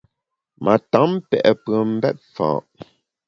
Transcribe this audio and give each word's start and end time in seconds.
Ma 0.63 0.73
tam 0.91 1.11
pe’ 1.29 1.37
pùem 1.63 1.89
mbèt 1.97 2.17
fa’. 2.33 2.49